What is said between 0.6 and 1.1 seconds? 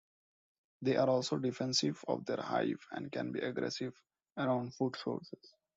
They are